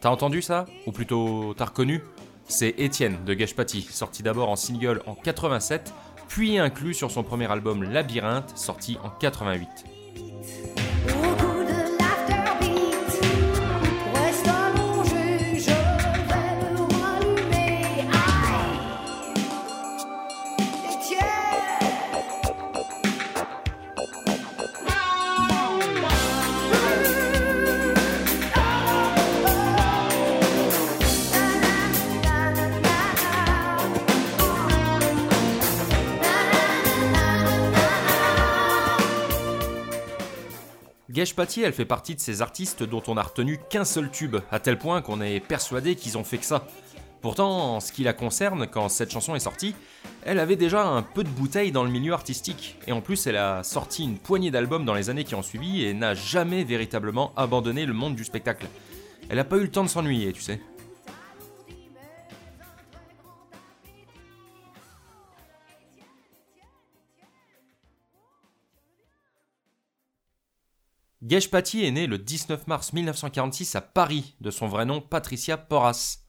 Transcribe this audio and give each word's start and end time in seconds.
T'as 0.00 0.10
entendu 0.10 0.40
ça? 0.40 0.64
Ou 0.86 0.92
plutôt, 0.92 1.54
t'as 1.56 1.66
reconnu? 1.66 2.02
C'est 2.48 2.74
Étienne 2.78 3.18
de 3.24 3.34
Gashpati, 3.34 3.82
sorti 3.82 4.22
d'abord 4.22 4.48
en 4.48 4.56
single 4.56 5.02
en 5.06 5.14
87, 5.14 5.92
puis 6.26 6.58
inclus 6.58 6.94
sur 6.94 7.10
son 7.10 7.22
premier 7.22 7.50
album 7.50 7.82
Labyrinthe, 7.82 8.56
sorti 8.56 8.96
en 9.04 9.10
88. 9.10 10.79
Gage 41.20 41.34
elle 41.58 41.74
fait 41.74 41.84
partie 41.84 42.14
de 42.14 42.20
ces 42.20 42.40
artistes 42.40 42.82
dont 42.82 43.02
on 43.06 43.18
a 43.18 43.22
retenu 43.22 43.60
qu'un 43.68 43.84
seul 43.84 44.10
tube, 44.10 44.36
à 44.50 44.58
tel 44.58 44.78
point 44.78 45.02
qu'on 45.02 45.20
est 45.20 45.38
persuadé 45.38 45.94
qu'ils 45.94 46.16
ont 46.16 46.24
fait 46.24 46.38
que 46.38 46.46
ça. 46.46 46.66
Pourtant, 47.20 47.76
en 47.76 47.80
ce 47.80 47.92
qui 47.92 48.04
la 48.04 48.14
concerne, 48.14 48.66
quand 48.66 48.88
cette 48.88 49.10
chanson 49.10 49.34
est 49.34 49.40
sortie, 49.40 49.74
elle 50.24 50.38
avait 50.38 50.56
déjà 50.56 50.86
un 50.86 51.02
peu 51.02 51.22
de 51.22 51.28
bouteille 51.28 51.72
dans 51.72 51.84
le 51.84 51.90
milieu 51.90 52.14
artistique, 52.14 52.78
et 52.86 52.92
en 52.92 53.02
plus 53.02 53.26
elle 53.26 53.36
a 53.36 53.62
sorti 53.64 54.04
une 54.04 54.16
poignée 54.16 54.50
d'albums 54.50 54.86
dans 54.86 54.94
les 54.94 55.10
années 55.10 55.24
qui 55.24 55.34
ont 55.34 55.42
suivi 55.42 55.84
et 55.84 55.92
n'a 55.92 56.14
jamais 56.14 56.64
véritablement 56.64 57.34
abandonné 57.36 57.84
le 57.84 57.92
monde 57.92 58.16
du 58.16 58.24
spectacle. 58.24 58.66
Elle 59.28 59.38
a 59.38 59.44
pas 59.44 59.58
eu 59.58 59.62
le 59.64 59.70
temps 59.70 59.84
de 59.84 59.90
s'ennuyer, 59.90 60.32
tu 60.32 60.40
sais. 60.40 60.58
Gage 71.30 71.48
est 71.74 71.90
née 71.92 72.08
le 72.08 72.18
19 72.18 72.66
mars 72.66 72.92
1946 72.92 73.76
à 73.76 73.80
Paris, 73.80 74.34
de 74.40 74.50
son 74.50 74.66
vrai 74.66 74.84
nom 74.84 75.00
Patricia 75.00 75.56
Porras. 75.56 76.24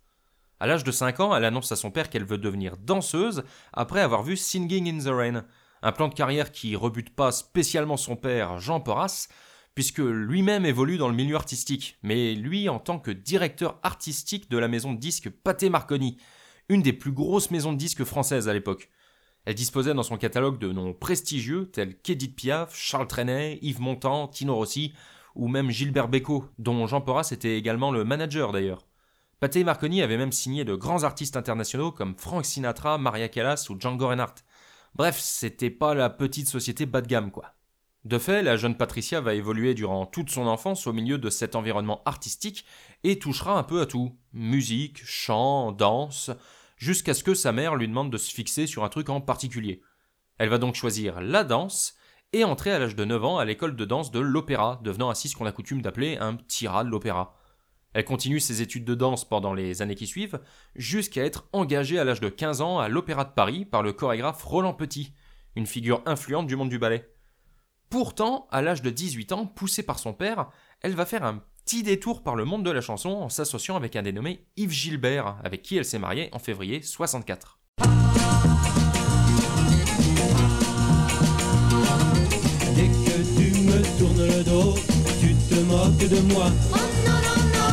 À 0.60 0.68
l'âge 0.68 0.84
de 0.84 0.92
5 0.92 1.22
ans, 1.22 1.36
elle 1.36 1.44
annonce 1.44 1.72
à 1.72 1.76
son 1.76 1.90
père 1.90 2.08
qu'elle 2.08 2.24
veut 2.24 2.38
devenir 2.38 2.78
danseuse 2.78 3.44
après 3.74 4.02
avoir 4.02 4.22
vu 4.22 4.38
Singing 4.38 4.88
in 4.88 5.04
the 5.04 5.12
Rain, 5.12 5.44
un 5.82 5.92
plan 5.92 6.08
de 6.08 6.14
carrière 6.14 6.52
qui 6.52 6.76
rebute 6.76 7.16
pas 7.16 7.32
spécialement 7.32 7.98
son 7.98 8.16
père 8.16 8.60
Jean 8.60 8.80
Porras, 8.80 9.28
puisque 9.74 10.04
lui-même 10.04 10.68
évolue 10.68 11.00
dans 11.00 11.10
le 11.10 11.16
milieu 11.16 11.36
artistique, 11.36 11.98
mais 12.04 12.36
lui 12.36 12.70
en 12.70 12.78
tant 12.78 13.00
que 13.00 13.10
directeur 13.10 13.80
artistique 13.82 14.52
de 14.52 14.60
la 14.60 14.68
maison 14.68 14.94
de 14.94 15.00
disques 15.00 15.32
Pathé 15.32 15.72
Marconi, 15.72 16.18
une 16.70 16.84
des 16.84 16.94
plus 16.94 17.12
grosses 17.12 17.50
maisons 17.50 17.74
de 17.74 17.80
disques 17.80 18.04
françaises 18.04 18.48
à 18.48 18.54
l'époque. 18.54 18.92
Elle 19.46 19.56
disposait 19.56 19.94
dans 19.94 20.04
son 20.04 20.18
catalogue 20.18 20.60
de 20.60 20.72
noms 20.72 20.94
prestigieux 20.94 21.70
tels 21.72 21.98
qu'Edith 21.98 22.36
Piaf, 22.36 22.76
Charles 22.76 23.08
Trenet, 23.08 23.58
Yves 23.62 23.82
Montand, 23.82 24.28
Tino 24.28 24.56
Rossi 24.56 24.94
ou 25.36 25.48
même 25.48 25.72
Gilbert 25.72 26.10
Bécaud, 26.10 26.46
dont 26.60 26.86
Jean 26.88 27.02
Porras 27.02 27.30
était 27.32 27.58
également 27.58 27.92
le 27.92 28.04
manager 28.04 28.52
d'ailleurs. 28.52 28.86
Pathé 29.40 29.64
Marconi 29.64 30.04
avait 30.04 30.18
même 30.18 30.32
signé 30.32 30.66
de 30.66 30.76
grands 30.76 31.04
artistes 31.04 31.38
internationaux 31.38 31.92
comme 31.92 32.16
Frank 32.16 32.46
Sinatra, 32.46 33.00
Maria 33.00 33.28
Callas 33.28 33.68
ou 33.70 33.80
Django 33.80 34.08
Reinhardt. 34.08 34.44
Bref, 34.94 35.18
c'était 35.20 35.72
pas 35.72 35.96
la 35.96 36.10
petite 36.10 36.48
société 36.48 36.86
bas 36.86 37.02
de 37.02 37.08
gamme 37.08 37.32
quoi. 37.32 37.56
De 38.04 38.18
fait, 38.18 38.42
la 38.42 38.58
jeune 38.58 38.78
Patricia 38.78 39.22
va 39.22 39.36
évoluer 39.36 39.74
durant 39.76 40.08
toute 40.08 40.32
son 40.32 40.48
enfance 40.48 40.88
au 40.88 40.94
milieu 40.94 41.20
de 41.20 41.30
cet 41.30 41.56
environnement 41.56 42.02
artistique 42.06 42.66
et 43.04 43.20
touchera 43.20 43.58
un 43.58 43.64
peu 43.64 43.82
à 43.82 43.86
tout. 43.86 44.16
Musique, 44.34 45.02
chant, 45.06 45.72
danse, 45.72 46.32
jusqu'à 46.82 47.14
ce 47.14 47.24
que 47.24 47.36
sa 47.36 47.52
mère 47.52 47.76
lui 47.76 47.88
demande 47.88 48.12
de 48.12 48.18
se 48.18 48.34
fixer 48.34 48.66
sur 48.66 48.84
un 48.84 48.90
truc 48.90 49.10
en 49.10 49.22
particulier. 49.22 49.84
Elle 50.40 50.50
va 50.50 50.58
donc 50.58 50.74
choisir 50.74 51.22
la 51.22 51.44
danse 51.44 51.94
et 52.34 52.44
entrer 52.44 52.72
à 52.72 52.80
l'âge 52.80 52.96
de 52.96 53.06
9 53.06 53.24
ans 53.24 53.38
à 53.38 53.46
l'école 53.46 53.76
de 53.76 53.86
danse 53.86 54.10
de 54.10 54.20
l'opéra, 54.20 54.82
devenant 54.84 55.12
ainsi 55.12 55.30
ce 55.30 55.36
qu'on 55.36 55.46
a 55.46 55.52
coutume 55.52 55.84
d'appeler 55.84 56.18
un 56.18 56.34
petit 56.36 56.68
rat 56.68 56.84
de 56.84 56.90
l'opéra. 56.90 57.38
Elle 57.94 58.06
continue 58.06 58.40
ses 58.40 58.64
études 58.64 58.86
de 58.86 58.96
danse 58.96 59.30
pendant 59.30 59.54
les 59.54 59.84
années 59.84 59.94
qui 59.94 60.08
suivent, 60.08 60.40
jusqu'à 60.76 61.24
être 61.24 61.48
engagée 61.54 62.00
à 62.00 62.04
l'âge 62.04 62.20
de 62.20 62.30
15 62.30 62.62
ans 62.62 62.80
à 62.80 62.90
l'Opéra 62.90 63.26
de 63.26 63.34
Paris 63.34 63.66
par 63.66 63.84
le 63.84 63.94
chorégraphe 63.94 64.42
Roland 64.42 64.74
Petit, 64.74 65.14
une 65.56 65.68
figure 65.68 66.02
influente 66.08 66.48
du 66.48 66.56
monde 66.56 66.70
du 66.70 66.80
ballet. 66.80 67.14
Pourtant, 67.92 68.48
à 68.50 68.64
l'âge 68.64 68.82
de 68.82 68.90
18 68.90 69.34
ans, 69.34 69.46
poussée 69.46 69.84
par 69.84 70.00
son 70.00 70.14
père, 70.14 70.50
elle 70.82 70.96
va 70.96 71.06
faire 71.06 71.26
un 71.26 71.44
petit 71.72 71.84
détour 71.84 72.22
par 72.22 72.36
le 72.36 72.44
monde 72.44 72.66
de 72.66 72.72
la 72.72 72.82
chanson 72.82 73.12
en 73.12 73.30
s'associant 73.30 73.78
avec 73.78 73.96
un 73.96 74.02
dénommé 74.02 74.44
Yves 74.58 74.72
Gilbert, 74.72 75.38
avec 75.42 75.62
qui 75.62 75.78
elle 75.78 75.86
s'est 75.86 76.00
mariée 76.00 76.28
en 76.34 76.40
février 76.40 76.82
64. 76.82 77.60
Dès 77.78 77.86
que 82.90 83.24
tu 83.38 83.54
me 83.62 83.82
tournes 83.98 84.28
le 84.28 84.44
dos, 84.44 84.76
tu 85.22 85.34
te 85.34 85.56
moques 85.62 86.10
de 86.10 86.20
moi. 86.34 86.48
Oh 86.74 86.78
non, 87.06 87.20
non, 87.26 87.40
non 87.56 87.70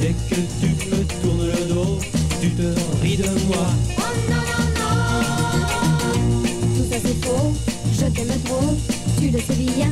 Dès 0.00 0.14
que 0.30 0.40
tu 0.60 0.68
me 0.88 1.02
tournes 1.20 1.48
le 1.48 1.64
dos, 1.74 1.98
tu 2.40 2.50
te 2.52 2.68
ris 3.02 3.16
de 3.16 3.30
moi. 3.48 3.66
Oh 3.96 4.02
non, 4.30 4.42
non, 4.48 4.64
non 4.78 6.12
Tout 6.76 6.86
ça 6.88 6.98
c'est 7.02 7.18
faux, 7.26 7.52
je 7.94 8.06
t'aime 8.14 8.40
trop, 8.44 8.76
tu 9.20 9.26
le 9.30 9.40
sais 9.40 9.56
bien, 9.56 9.90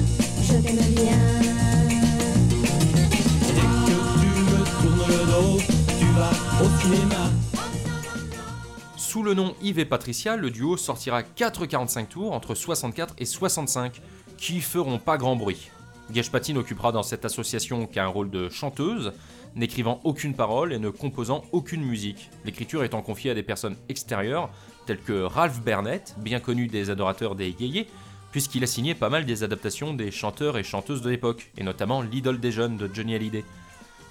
Sous 8.96 9.22
le 9.22 9.34
nom 9.34 9.54
Yves 9.62 9.78
et 9.78 9.84
Patricia, 9.84 10.36
le 10.36 10.50
duo 10.50 10.76
sortira 10.76 11.22
4 11.22 11.66
45 11.66 12.08
tours 12.08 12.32
entre 12.32 12.54
64 12.54 13.14
et 13.18 13.24
65, 13.24 14.00
qui 14.36 14.60
feront 14.60 14.98
pas 14.98 15.16
grand 15.16 15.36
bruit. 15.36 15.70
Geshpati 16.14 16.54
n'occupera 16.54 16.92
dans 16.92 17.02
cette 17.02 17.24
association 17.24 17.86
qu'un 17.86 18.06
rôle 18.06 18.30
de 18.30 18.48
chanteuse, 18.48 19.12
n'écrivant 19.56 20.00
aucune 20.04 20.34
parole 20.34 20.72
et 20.72 20.78
ne 20.78 20.90
composant 20.90 21.44
aucune 21.50 21.82
musique, 21.82 22.30
l'écriture 22.44 22.84
étant 22.84 23.02
confiée 23.02 23.30
à 23.30 23.34
des 23.34 23.42
personnes 23.42 23.76
extérieures, 23.88 24.50
telles 24.86 25.00
que 25.00 25.22
Ralph 25.22 25.60
Burnett, 25.62 26.14
bien 26.18 26.38
connu 26.38 26.68
des 26.68 26.90
adorateurs 26.90 27.34
des 27.34 27.50
yéyés, 27.50 27.88
puisqu'il 28.36 28.62
a 28.64 28.66
signé 28.66 28.94
pas 28.94 29.08
mal 29.08 29.24
des 29.24 29.44
adaptations 29.44 29.94
des 29.94 30.10
chanteurs 30.10 30.58
et 30.58 30.62
chanteuses 30.62 31.00
de 31.00 31.08
l'époque, 31.08 31.50
et 31.56 31.62
notamment 31.62 32.02
L'idole 32.02 32.38
des 32.38 32.52
jeunes 32.52 32.76
de 32.76 32.90
Johnny 32.92 33.14
Hallyday. 33.14 33.46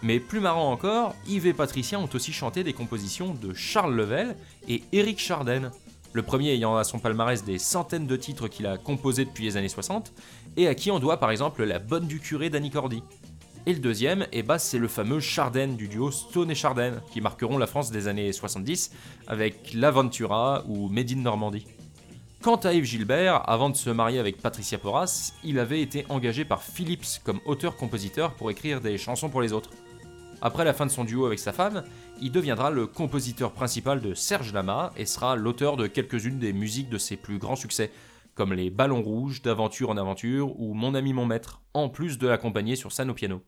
Mais 0.01 0.19
plus 0.19 0.39
marrant 0.39 0.71
encore, 0.71 1.13
Yves 1.27 1.45
et 1.45 1.53
Patricia 1.53 1.99
ont 1.99 2.09
aussi 2.11 2.33
chanté 2.33 2.63
des 2.63 2.73
compositions 2.73 3.35
de 3.35 3.53
Charles 3.53 3.93
Level 3.93 4.35
et 4.67 4.81
Eric 4.93 5.19
Charden, 5.19 5.69
le 6.13 6.23
premier 6.23 6.53
ayant 6.53 6.75
à 6.75 6.83
son 6.83 6.97
palmarès 6.97 7.43
des 7.43 7.59
centaines 7.59 8.07
de 8.07 8.15
titres 8.15 8.47
qu'il 8.47 8.65
a 8.65 8.79
composés 8.79 9.25
depuis 9.25 9.43
les 9.43 9.57
années 9.57 9.69
60, 9.69 10.11
et 10.57 10.67
à 10.67 10.73
qui 10.73 10.89
on 10.89 10.97
doit 10.97 11.19
par 11.19 11.29
exemple 11.29 11.63
La 11.63 11.77
Bonne 11.77 12.07
du 12.07 12.19
Curé 12.19 12.49
d'Annie 12.49 12.71
Cordy. 12.71 13.03
Et 13.67 13.73
le 13.73 13.79
deuxième, 13.79 14.25
eh 14.31 14.41
ben, 14.41 14.57
c'est 14.57 14.79
le 14.79 14.87
fameux 14.87 15.19
Charden 15.19 15.75
du 15.75 15.87
duo 15.87 16.09
Stone 16.09 16.49
et 16.49 16.55
Charden, 16.55 16.99
qui 17.11 17.21
marqueront 17.21 17.59
la 17.59 17.67
France 17.67 17.91
des 17.91 18.07
années 18.07 18.33
70 18.33 18.89
avec 19.27 19.75
L'Aventura 19.75 20.63
ou 20.67 20.89
Made 20.89 21.11
in 21.11 21.17
Normandie. 21.17 21.67
Quant 22.45 22.57
à 22.57 22.73
Yves 22.73 22.85
Gilbert, 22.85 23.41
avant 23.49 23.71
de 23.71 23.75
se 23.75 23.89
marier 23.89 24.19
avec 24.19 24.39
Patricia 24.39 24.77
Porras, 24.77 25.33
il 25.43 25.57
avait 25.57 25.81
été 25.81 26.05
engagé 26.09 26.45
par 26.45 26.61
Philips 26.61 27.19
comme 27.23 27.39
auteur-compositeur 27.47 28.35
pour 28.35 28.51
écrire 28.51 28.81
des 28.81 28.99
chansons 28.99 29.29
pour 29.29 29.41
les 29.41 29.51
autres. 29.51 29.71
Après 30.43 30.63
la 30.63 30.75
fin 30.75 30.85
de 30.85 30.91
son 30.91 31.05
duo 31.05 31.25
avec 31.25 31.39
sa 31.39 31.53
femme, 31.53 31.83
il 32.21 32.31
deviendra 32.31 32.69
le 32.69 32.85
compositeur 32.85 33.51
principal 33.51 33.99
de 33.99 34.13
Serge 34.13 34.53
Lama 34.53 34.93
et 34.95 35.07
sera 35.07 35.35
l'auteur 35.35 35.75
de 35.75 35.87
quelques-unes 35.87 36.37
des 36.37 36.53
musiques 36.53 36.89
de 36.89 36.99
ses 36.99 37.17
plus 37.17 37.39
grands 37.39 37.55
succès, 37.55 37.89
comme 38.35 38.53
les 38.53 38.69
Ballons 38.69 39.01
Rouges, 39.01 39.41
d'Aventure 39.41 39.89
en 39.89 39.97
Aventure 39.97 40.53
ou 40.59 40.75
Mon 40.75 40.93
ami 40.93 41.13
mon 41.13 41.25
maître, 41.25 41.63
en 41.73 41.89
plus 41.89 42.19
de 42.19 42.27
l'accompagner 42.27 42.75
sur 42.75 42.91
scène 42.91 43.09
au 43.09 43.15
piano. 43.15 43.41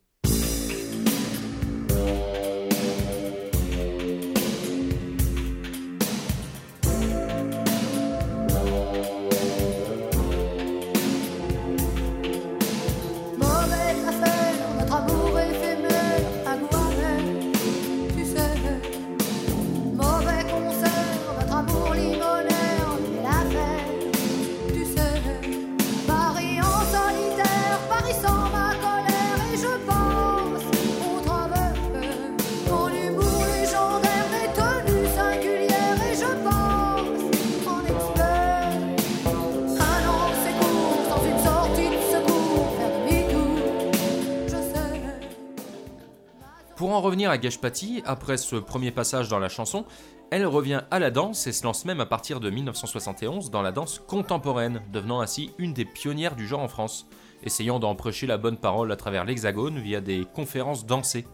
Revenir 47.08 47.32
à 47.32 47.40
Geshpati, 47.40 48.04
après 48.06 48.36
ce 48.36 48.58
premier 48.58 48.92
passage 48.92 49.30
dans 49.30 49.40
la 49.40 49.48
chanson, 49.48 49.86
elle 50.30 50.46
revient 50.46 50.82
à 50.92 51.00
la 51.00 51.10
danse 51.10 51.48
et 51.48 51.54
se 51.54 51.64
lance 51.64 51.86
même 51.86 52.02
à 52.02 52.06
partir 52.06 52.42
de 52.42 52.50
1971 52.50 53.50
dans 53.50 53.62
la 53.62 53.72
danse 53.72 54.02
contemporaine, 54.06 54.82
devenant 54.92 55.22
ainsi 55.22 55.52
une 55.58 55.72
des 55.72 55.86
pionnières 55.86 56.36
du 56.36 56.46
genre 56.46 56.60
en 56.60 56.68
France, 56.68 57.08
essayant 57.44 57.80
d'en 57.80 57.96
prêcher 57.96 58.28
la 58.28 58.38
bonne 58.38 58.58
parole 58.58 58.92
à 58.92 58.98
travers 58.98 59.24
l'Hexagone 59.24 59.80
via 59.80 60.02
des 60.02 60.26
conférences 60.36 60.86
dansées. 60.86 61.26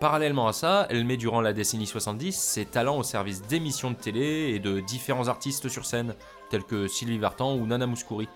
Parallèlement 0.00 0.48
à 0.48 0.52
ça, 0.52 0.88
elle 0.90 1.04
met 1.04 1.16
durant 1.16 1.40
la 1.40 1.52
décennie 1.52 1.86
70 1.86 2.34
ses 2.36 2.64
talents 2.64 2.98
au 2.98 3.04
service 3.04 3.42
d'émissions 3.42 3.92
de 3.92 3.96
télé 3.96 4.52
et 4.52 4.58
de 4.58 4.80
différents 4.80 5.28
artistes 5.28 5.68
sur 5.68 5.86
scène, 5.86 6.16
tels 6.50 6.64
que 6.64 6.88
Sylvie 6.88 7.18
Vartan 7.18 7.54
ou 7.54 7.66
Nana 7.66 7.86
Mouskouri, 7.86 8.28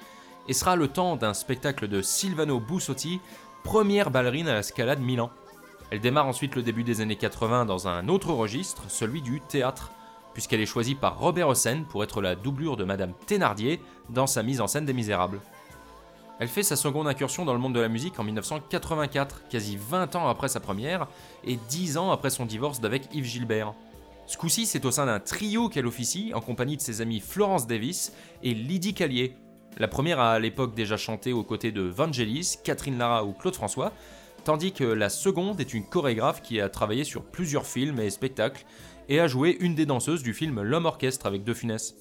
et 0.46 0.52
sera 0.52 0.76
le 0.76 0.86
temps 0.86 1.16
d'un 1.16 1.34
spectacle 1.34 1.88
de 1.88 2.02
Silvano 2.02 2.60
Bussotti, 2.60 3.18
première 3.64 4.12
ballerine 4.12 4.46
à 4.46 4.54
la 4.54 4.62
Scala 4.62 4.94
de 4.94 5.02
Milan. 5.02 5.30
Elle 5.90 6.00
démarre 6.00 6.26
ensuite 6.26 6.54
le 6.54 6.62
début 6.62 6.84
des 6.84 7.00
années 7.00 7.16
80 7.16 7.64
dans 7.64 7.88
un 7.88 8.08
autre 8.08 8.32
registre, 8.32 8.84
celui 8.88 9.22
du 9.22 9.40
théâtre, 9.40 9.92
puisqu'elle 10.34 10.60
est 10.60 10.66
choisie 10.66 10.94
par 10.94 11.18
Robert 11.18 11.48
Hossein 11.48 11.84
pour 11.88 12.04
être 12.04 12.20
la 12.20 12.34
doublure 12.34 12.76
de 12.76 12.84
Madame 12.84 13.14
Thénardier 13.26 13.80
dans 14.10 14.26
sa 14.26 14.42
mise 14.42 14.60
en 14.60 14.66
scène 14.66 14.84
des 14.84 14.92
Misérables. 14.92 15.40
Elle 16.40 16.48
fait 16.48 16.62
sa 16.62 16.76
seconde 16.76 17.08
incursion 17.08 17.44
dans 17.44 17.54
le 17.54 17.58
monde 17.58 17.74
de 17.74 17.80
la 17.80 17.88
musique 17.88 18.20
en 18.20 18.24
1984, 18.24 19.48
quasi 19.48 19.76
20 19.76 20.14
ans 20.14 20.28
après 20.28 20.48
sa 20.48 20.60
première, 20.60 21.08
et 21.42 21.56
10 21.56 21.96
ans 21.96 22.12
après 22.12 22.30
son 22.30 22.44
divorce 22.44 22.80
d'avec 22.80 23.08
Yves 23.12 23.24
Gilbert. 23.24 23.72
Ce 24.26 24.36
coup-ci, 24.36 24.66
c'est 24.66 24.84
au 24.84 24.90
sein 24.90 25.06
d'un 25.06 25.20
trio 25.20 25.70
qu'elle 25.70 25.86
officie, 25.86 26.32
en 26.34 26.40
compagnie 26.40 26.76
de 26.76 26.82
ses 26.82 27.00
amies 27.00 27.20
Florence 27.20 27.66
Davis 27.66 28.12
et 28.42 28.52
Lydie 28.52 28.94
Callier. 28.94 29.34
La 29.78 29.88
première 29.88 30.20
a 30.20 30.32
à 30.32 30.38
l'époque 30.38 30.74
déjà 30.74 30.96
chanté 30.96 31.32
aux 31.32 31.44
côtés 31.44 31.72
de 31.72 31.82
Vangelis, 31.82 32.58
Catherine 32.62 32.98
Lara 32.98 33.24
ou 33.24 33.32
Claude 33.32 33.54
François, 33.54 33.92
tandis 34.44 34.72
que 34.72 34.84
la 34.84 35.08
seconde 35.08 35.60
est 35.60 35.74
une 35.74 35.84
chorégraphe 35.84 36.42
qui 36.42 36.60
a 36.60 36.68
travaillé 36.68 37.04
sur 37.04 37.22
plusieurs 37.22 37.66
films 37.66 38.00
et 38.00 38.10
spectacles 38.10 38.64
et 39.08 39.20
a 39.20 39.26
joué 39.26 39.56
une 39.60 39.74
des 39.74 39.86
danseuses 39.86 40.22
du 40.22 40.34
film 40.34 40.62
L'homme 40.62 40.86
orchestre 40.86 41.26
avec 41.26 41.44
De 41.44 41.54
Funès. 41.54 41.94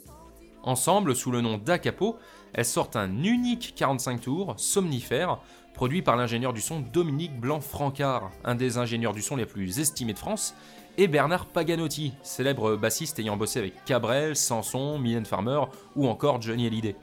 Ensemble, 0.63 1.16
sous 1.16 1.31
le 1.31 1.42
nom 1.42 1.57
d'Acapo, 1.57 2.18
elles 2.54 2.66
sortent 2.66 2.95
un 2.95 3.24
unique 3.24 3.74
45 3.75 4.22
tours, 4.22 4.54
somnifère, 4.57 5.39
produit 5.74 6.01
par 6.01 6.18
l'ingénieur 6.18 6.54
du 6.54 6.62
son 6.62 6.80
Dominique 6.80 7.39
Blanc-Francard, 7.39 8.31
un 8.44 8.56
des 8.56 8.78
ingénieurs 8.78 9.13
du 9.13 9.22
son 9.22 9.36
les 9.36 9.45
plus 9.45 9.80
estimés 9.80 10.13
de 10.13 10.18
France, 10.18 10.56
et 10.98 11.07
Bernard 11.07 11.45
Paganotti, 11.45 12.13
célèbre 12.24 12.75
bassiste 12.75 13.19
ayant 13.19 13.38
bossé 13.38 13.60
avec 13.60 13.86
Cabrel, 13.86 14.36
Sanson, 14.36 14.98
Mylène 14.98 15.25
Farmer 15.25 15.62
ou 15.95 16.07
encore 16.07 16.42
Johnny 16.42 16.66
Hallyday. 16.66 16.95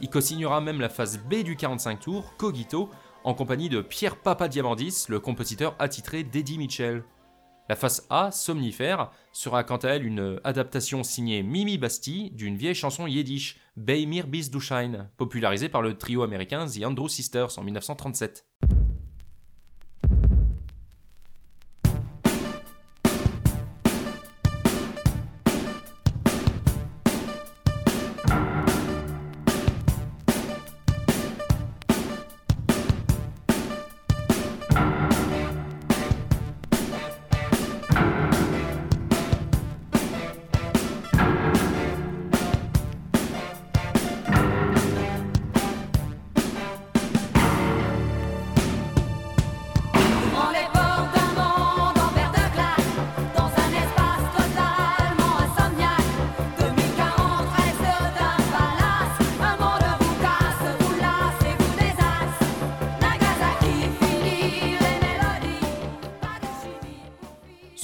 Il 0.00 0.10
co-signera 0.10 0.60
même 0.60 0.80
la 0.80 0.88
phase 0.88 1.18
B 1.18 1.42
du 1.42 1.56
45 1.56 2.00
tours, 2.00 2.34
Cogito, 2.36 2.90
en 3.24 3.32
compagnie 3.34 3.70
de 3.70 3.80
Pierre 3.80 4.16
Papadiamandis, 4.16 5.06
le 5.08 5.18
compositeur 5.18 5.74
attitré 5.78 6.22
d'Eddie 6.22 6.58
Mitchell. 6.58 7.02
La 7.70 7.76
face 7.76 8.06
A, 8.10 8.30
Somnifère, 8.30 9.10
sera 9.32 9.64
quant 9.64 9.78
à 9.78 9.88
elle 9.88 10.06
une 10.06 10.38
adaptation 10.44 11.02
signée 11.02 11.42
Mimi 11.42 11.78
Basti 11.78 12.30
d'une 12.32 12.56
vieille 12.56 12.74
chanson 12.74 13.06
yiddish, 13.06 13.58
Beimir 13.76 14.26
bis 14.26 14.50
du 14.50 14.58
popularisée 15.16 15.70
par 15.70 15.80
le 15.80 15.96
trio 15.96 16.22
américain 16.22 16.66
The 16.66 16.84
Andrew 16.84 17.08
Sisters 17.08 17.58
en 17.58 17.64
1937. 17.64 18.44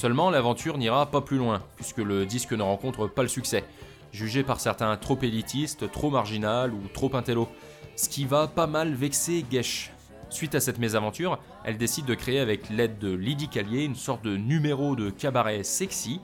Seulement, 0.01 0.31
l'aventure 0.31 0.79
n'ira 0.79 1.05
pas 1.05 1.21
plus 1.21 1.37
loin, 1.37 1.61
puisque 1.75 1.99
le 1.99 2.25
disque 2.25 2.53
ne 2.53 2.63
rencontre 2.63 3.05
pas 3.05 3.21
le 3.21 3.27
succès, 3.27 3.63
jugé 4.11 4.41
par 4.41 4.59
certains 4.59 4.97
trop 4.97 5.19
élitistes, 5.21 5.91
trop 5.91 6.09
marginal 6.09 6.73
ou 6.73 6.81
trop 6.91 7.15
intello, 7.15 7.47
ce 7.95 8.09
qui 8.09 8.25
va 8.25 8.47
pas 8.47 8.65
mal 8.65 8.95
vexer 8.95 9.45
Gesh. 9.51 9.91
Suite 10.31 10.55
à 10.55 10.59
cette 10.59 10.79
mésaventure, 10.79 11.37
elle 11.63 11.77
décide 11.77 12.05
de 12.05 12.15
créer 12.15 12.39
avec 12.39 12.71
l'aide 12.71 12.97
de 12.97 13.13
Lydie 13.13 13.47
Callier 13.47 13.83
une 13.83 13.93
sorte 13.93 14.23
de 14.23 14.37
numéro 14.37 14.95
de 14.95 15.11
cabaret 15.11 15.61
sexy 15.61 16.19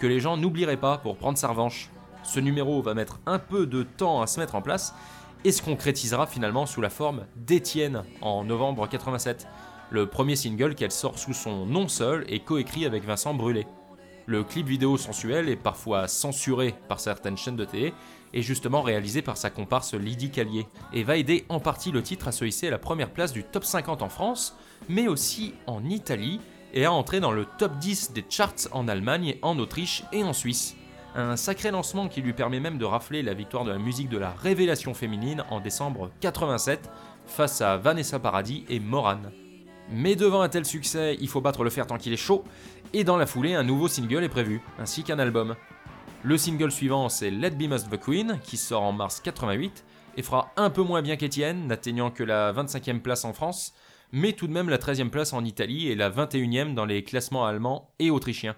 que 0.00 0.08
les 0.08 0.18
gens 0.18 0.36
n'oublieraient 0.36 0.76
pas 0.76 0.98
pour 0.98 1.16
prendre 1.16 1.38
sa 1.38 1.46
revanche. 1.46 1.88
Ce 2.24 2.40
numéro 2.40 2.82
va 2.82 2.94
mettre 2.94 3.20
un 3.26 3.38
peu 3.38 3.64
de 3.64 3.84
temps 3.84 4.22
à 4.22 4.26
se 4.26 4.40
mettre 4.40 4.56
en 4.56 4.60
place 4.60 4.92
et 5.44 5.52
se 5.52 5.62
concrétisera 5.62 6.26
finalement 6.26 6.66
sous 6.66 6.80
la 6.80 6.90
forme 6.90 7.26
d'Étienne 7.36 8.02
en 8.22 8.42
novembre 8.42 8.88
87 8.88 9.46
le 9.90 10.06
premier 10.06 10.36
single 10.36 10.74
qu'elle 10.74 10.92
sort 10.92 11.18
sous 11.18 11.34
son 11.34 11.66
nom 11.66 11.88
seul 11.88 12.24
et 12.28 12.40
coécrit 12.40 12.86
avec 12.86 13.04
Vincent 13.04 13.34
Brûlé. 13.34 13.66
Le 14.26 14.44
clip 14.44 14.66
vidéo 14.66 14.96
sensuel 14.96 15.48
est 15.48 15.56
parfois 15.56 16.06
censuré 16.06 16.74
par 16.88 17.00
certaines 17.00 17.36
chaînes 17.36 17.56
de 17.56 17.64
télé 17.64 17.92
est 18.32 18.42
justement 18.42 18.82
réalisé 18.82 19.22
par 19.22 19.36
sa 19.36 19.50
comparse 19.50 19.94
Lydie 19.94 20.30
Callier 20.30 20.66
et 20.92 21.02
va 21.02 21.16
aider 21.16 21.44
en 21.48 21.60
partie 21.60 21.90
le 21.90 22.02
titre 22.02 22.28
à 22.28 22.32
se 22.32 22.44
hisser 22.44 22.68
à 22.68 22.70
la 22.70 22.78
première 22.78 23.10
place 23.10 23.32
du 23.32 23.42
top 23.42 23.64
50 23.64 24.02
en 24.02 24.08
France, 24.08 24.56
mais 24.88 25.08
aussi 25.08 25.54
en 25.66 25.84
Italie 25.84 26.40
et 26.72 26.84
à 26.84 26.92
entrer 26.92 27.20
dans 27.20 27.32
le 27.32 27.46
top 27.58 27.76
10 27.78 28.12
des 28.12 28.24
charts 28.28 28.68
en 28.72 28.86
Allemagne, 28.86 29.36
en 29.42 29.58
Autriche 29.58 30.04
et 30.12 30.22
en 30.22 30.32
Suisse. 30.32 30.76
Un 31.16 31.36
sacré 31.36 31.72
lancement 31.72 32.06
qui 32.06 32.22
lui 32.22 32.32
permet 32.32 32.60
même 32.60 32.78
de 32.78 32.84
rafler 32.84 33.22
la 33.22 33.34
victoire 33.34 33.64
de 33.64 33.72
la 33.72 33.78
musique 33.78 34.08
de 34.08 34.18
la 34.18 34.30
révélation 34.30 34.94
féminine 34.94 35.44
en 35.50 35.58
décembre 35.58 36.12
87 36.20 36.88
face 37.26 37.60
à 37.60 37.76
Vanessa 37.76 38.20
Paradis 38.20 38.64
et 38.68 38.78
Moran. 38.78 39.22
Mais 39.92 40.14
devant 40.14 40.42
un 40.42 40.48
tel 40.48 40.64
succès, 40.64 41.16
il 41.20 41.28
faut 41.28 41.40
battre 41.40 41.64
le 41.64 41.70
fer 41.70 41.86
tant 41.86 41.98
qu'il 41.98 42.12
est 42.12 42.16
chaud, 42.16 42.44
et 42.92 43.02
dans 43.02 43.16
la 43.16 43.26
foulée, 43.26 43.54
un 43.54 43.64
nouveau 43.64 43.88
single 43.88 44.22
est 44.22 44.28
prévu, 44.28 44.60
ainsi 44.78 45.02
qu'un 45.02 45.18
album. 45.18 45.56
Le 46.22 46.38
single 46.38 46.70
suivant, 46.70 47.08
c'est 47.08 47.30
Let 47.30 47.50
Be 47.50 47.62
Must 47.62 47.90
the 47.90 47.98
Queen, 47.98 48.38
qui 48.42 48.56
sort 48.56 48.82
en 48.82 48.92
mars 48.92 49.20
88, 49.20 49.84
et 50.16 50.22
fera 50.22 50.52
un 50.56 50.70
peu 50.70 50.82
moins 50.82 51.02
bien 51.02 51.16
qu'Étienne, 51.16 51.66
n'atteignant 51.66 52.10
que 52.10 52.22
la 52.22 52.52
25e 52.52 53.00
place 53.00 53.24
en 53.24 53.32
France, 53.32 53.72
mais 54.12 54.32
tout 54.32 54.46
de 54.46 54.52
même 54.52 54.68
la 54.68 54.78
13e 54.78 55.10
place 55.10 55.32
en 55.32 55.44
Italie 55.44 55.88
et 55.88 55.94
la 55.94 56.10
21e 56.10 56.74
dans 56.74 56.84
les 56.84 57.02
classements 57.04 57.46
allemands 57.46 57.92
et 57.98 58.10
autrichiens. 58.10 58.56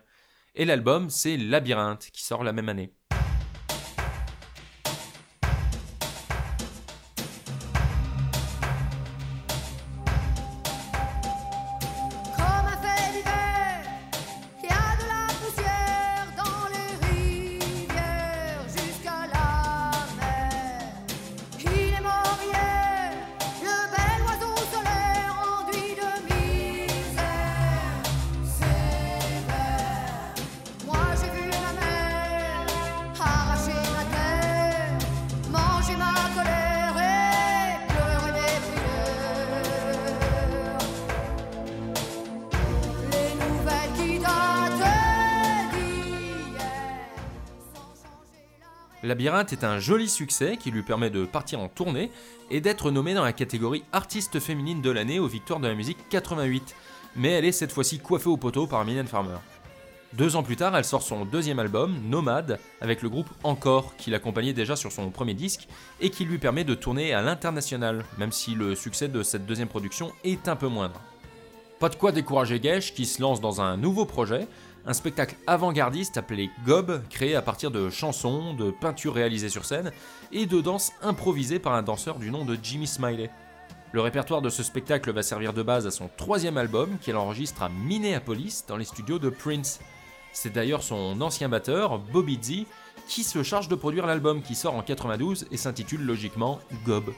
Et 0.54 0.64
l'album, 0.64 1.08
c'est 1.08 1.36
Labyrinthe, 1.36 2.10
qui 2.12 2.24
sort 2.24 2.44
la 2.44 2.52
même 2.52 2.68
année. 2.68 2.92
Labyrinthe 49.02 49.52
est 49.52 49.64
un 49.64 49.80
joli 49.80 50.08
succès 50.08 50.56
qui 50.56 50.70
lui 50.70 50.82
permet 50.82 51.10
de 51.10 51.24
partir 51.24 51.58
en 51.58 51.68
tournée 51.68 52.10
et 52.50 52.60
d'être 52.60 52.92
nommée 52.92 53.14
dans 53.14 53.24
la 53.24 53.32
catégorie 53.32 53.82
artiste 53.92 54.38
féminine 54.38 54.80
de 54.80 54.90
l'année 54.90 55.18
aux 55.18 55.26
Victoires 55.26 55.58
de 55.58 55.66
la 55.66 55.74
musique 55.74 56.08
88, 56.08 56.76
mais 57.16 57.30
elle 57.30 57.44
est 57.44 57.52
cette 57.52 57.72
fois-ci 57.72 57.98
coiffée 57.98 58.28
au 58.28 58.36
poteau 58.36 58.68
par 58.68 58.84
Mylène 58.84 59.08
Farmer. 59.08 59.38
Deux 60.12 60.36
ans 60.36 60.44
plus 60.44 60.56
tard, 60.56 60.76
elle 60.76 60.84
sort 60.84 61.02
son 61.02 61.24
deuxième 61.24 61.58
album, 61.58 61.96
Nomade, 62.04 62.60
avec 62.80 63.02
le 63.02 63.08
groupe 63.08 63.30
Encore, 63.42 63.96
qui 63.96 64.10
l'accompagnait 64.10 64.52
déjà 64.52 64.76
sur 64.76 64.92
son 64.92 65.10
premier 65.10 65.34
disque 65.34 65.66
et 66.00 66.10
qui 66.10 66.24
lui 66.24 66.38
permet 66.38 66.64
de 66.64 66.74
tourner 66.74 67.12
à 67.12 67.22
l'international, 67.22 68.04
même 68.18 68.30
si 68.30 68.54
le 68.54 68.76
succès 68.76 69.08
de 69.08 69.22
cette 69.22 69.46
deuxième 69.46 69.68
production 69.68 70.12
est 70.22 70.46
un 70.48 70.56
peu 70.56 70.68
moindre. 70.68 71.00
Pas 71.80 71.88
de 71.88 71.96
quoi 71.96 72.12
décourager 72.12 72.62
Gesh 72.62 72.94
qui 72.94 73.06
se 73.06 73.20
lance 73.20 73.40
dans 73.40 73.60
un 73.60 73.76
nouveau 73.76 74.04
projet, 74.04 74.46
un 74.86 74.92
spectacle 74.92 75.36
avant-gardiste 75.46 76.16
appelé 76.16 76.50
Gob, 76.66 77.02
créé 77.08 77.36
à 77.36 77.42
partir 77.42 77.70
de 77.70 77.88
chansons, 77.90 78.54
de 78.54 78.70
peintures 78.70 79.14
réalisées 79.14 79.48
sur 79.48 79.64
scène 79.64 79.92
et 80.32 80.46
de 80.46 80.60
danses 80.60 80.92
improvisées 81.02 81.58
par 81.58 81.74
un 81.74 81.82
danseur 81.82 82.18
du 82.18 82.30
nom 82.30 82.44
de 82.44 82.58
Jimmy 82.60 82.86
Smiley. 82.86 83.30
Le 83.92 84.00
répertoire 84.00 84.42
de 84.42 84.48
ce 84.48 84.62
spectacle 84.62 85.12
va 85.12 85.22
servir 85.22 85.52
de 85.52 85.62
base 85.62 85.86
à 85.86 85.90
son 85.90 86.08
troisième 86.16 86.56
album 86.56 86.98
qu'il 87.00 87.16
enregistre 87.16 87.62
à 87.62 87.68
Minneapolis 87.68 88.64
dans 88.66 88.76
les 88.76 88.84
studios 88.84 89.18
de 89.18 89.28
Prince. 89.28 89.80
C'est 90.32 90.52
d'ailleurs 90.52 90.82
son 90.82 91.20
ancien 91.20 91.48
batteur, 91.48 91.98
Bobby 91.98 92.38
Z, 92.42 92.66
qui 93.06 93.22
se 93.22 93.42
charge 93.42 93.68
de 93.68 93.74
produire 93.74 94.06
l'album 94.06 94.42
qui 94.42 94.54
sort 94.54 94.74
en 94.74 94.82
92 94.82 95.46
et 95.50 95.56
s'intitule 95.56 96.04
logiquement 96.04 96.58
Gob. 96.86 97.12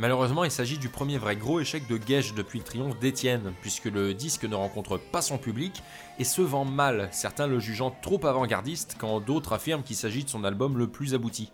Malheureusement, 0.00 0.44
il 0.44 0.50
s'agit 0.50 0.78
du 0.78 0.88
premier 0.88 1.18
vrai 1.18 1.36
gros 1.36 1.60
échec 1.60 1.86
de 1.86 1.98
Gage 1.98 2.32
depuis 2.32 2.58
le 2.58 2.64
triomphe 2.64 2.98
d'Étienne, 3.00 3.52
puisque 3.60 3.84
le 3.84 4.14
disque 4.14 4.46
ne 4.46 4.54
rencontre 4.54 4.96
pas 4.96 5.20
son 5.20 5.36
public 5.36 5.82
et 6.18 6.24
se 6.24 6.40
vend 6.40 6.64
mal, 6.64 7.10
certains 7.12 7.46
le 7.46 7.58
jugeant 7.58 7.94
trop 8.00 8.18
avant-gardiste 8.24 8.96
quand 8.98 9.20
d'autres 9.20 9.52
affirment 9.52 9.82
qu'il 9.82 9.96
s'agit 9.96 10.24
de 10.24 10.30
son 10.30 10.42
album 10.42 10.78
le 10.78 10.88
plus 10.88 11.12
abouti. 11.12 11.52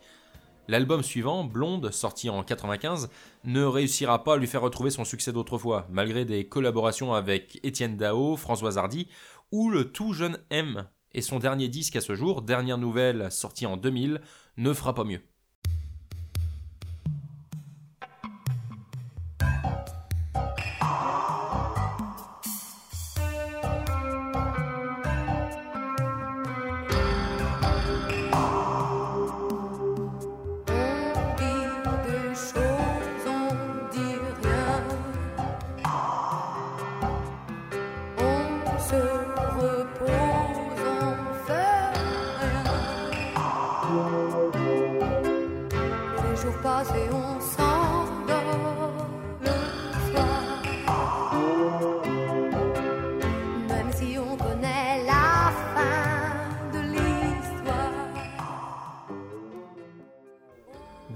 L'album 0.69 1.03
suivant, 1.03 1.43
Blonde, 1.43 1.91
sorti 1.91 2.29
en 2.29 2.41
95, 2.41 3.09
ne 3.43 3.65
réussira 3.65 4.23
pas 4.23 4.35
à 4.35 4.37
lui 4.37 4.47
faire 4.47 4.61
retrouver 4.61 4.91
son 4.91 5.03
succès 5.03 5.33
d'autrefois, 5.33 5.85
malgré 5.91 6.23
des 6.23 6.47
collaborations 6.47 7.13
avec 7.13 7.59
Étienne 7.63 7.97
Dao, 7.97 8.37
François 8.37 8.77
Hardy 8.77 9.09
ou 9.51 9.69
le 9.69 9.91
tout 9.91 10.13
jeune 10.13 10.39
M. 10.51 10.87
Et 11.11 11.21
son 11.21 11.39
dernier 11.39 11.67
disque 11.67 11.97
à 11.97 12.01
ce 12.01 12.15
jour, 12.15 12.41
Dernière 12.41 12.77
Nouvelle, 12.77 13.29
sorti 13.29 13.65
en 13.65 13.75
2000, 13.75 14.21
ne 14.55 14.71
fera 14.71 14.93
pas 14.93 15.03
mieux. 15.03 15.19